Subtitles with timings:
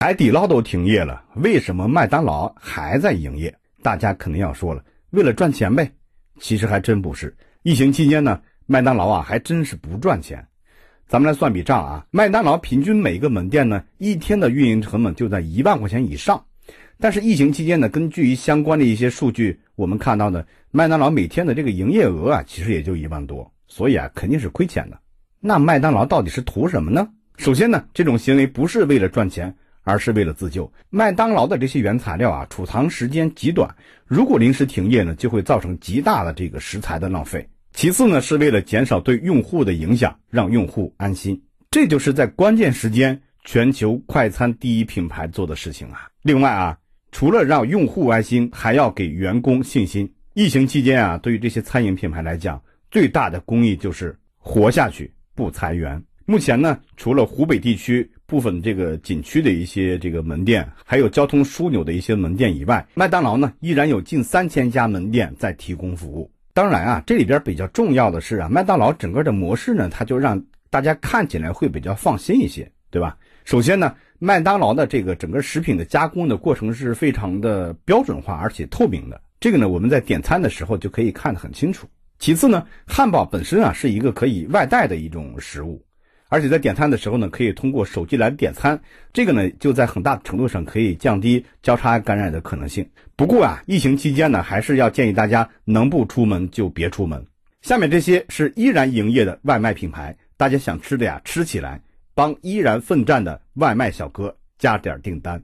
[0.00, 3.52] 海底捞都停业了，为什么麦当劳还在营业？
[3.82, 5.90] 大家肯定要说了，为了赚钱呗。
[6.38, 7.36] 其实还真不是。
[7.64, 10.46] 疫情期间呢，麦当劳啊还真是不赚钱。
[11.08, 16.44] 咱们来算笔账啊，麦当劳平均每个门店呢一天的运营成本就在一万块钱以上。
[17.00, 25.00] 但是疫情期间呢，根据相关的一些数据，我们看到呢，麦当劳每天的这个营业额啊，其实也就一万多，所以啊肯定是亏钱的。
[25.40, 27.08] 那麦当劳到底是图什么呢？
[27.36, 29.52] 首先呢，这种行为不是为了赚钱。
[29.88, 30.70] 而是为了自救。
[30.90, 33.74] 麦当劳的这些原材料啊，储藏时间极短，
[34.06, 37.48] 如果临时停业呢，就会造成极大的这个食材的浪费。
[37.72, 41.40] 其次呢，是为了减少对用户的影响，让用户安心。
[41.70, 46.06] 这就是在关键时间，全球快餐第一品牌做的事情啊。
[46.20, 46.76] 另外啊，
[47.10, 50.12] 除了让用户安心，还要给员工信心。
[50.34, 56.02] 疫情期间啊，对于这些餐饮品牌来讲，最大的公益就是活下去，不裁员。
[56.26, 58.06] 目前呢，除了湖北地区。
[58.28, 66.30] 部分这个景区的一些这个门店，还有交通枢纽的一些门店以外，麦当劳呢依然有近三千家门店在提供服务。
[66.52, 70.38] 当然啊，这里边比较重要的是啊，麦当劳整个的模式呢，它就让
[70.68, 73.16] 大家看起来会比较放心一些，对吧？
[73.46, 81.88] 首先呢，麦当劳的这个整个食品的加工的过程是非常的标准化而且透明的，这个呢我们在点餐的时候就可以看得很清楚。
[82.18, 85.82] 其次呢，汉堡本身啊是一个可以外带的一种食物。
[86.28, 88.78] 而且在点餐的时候呢，可以通过手机来点餐，
[89.12, 92.88] 这个呢就在很大程度上可以降低交叉感染的可能性。
[93.16, 97.26] 不过啊，疫情期间呢，还是要建议大家能不出门就别出门。
[97.62, 101.80] 下面这些是依然营业的外卖品牌，大家想吃的呀吃起来，
[102.14, 105.42] 帮依然奋战的外卖小哥加点订单。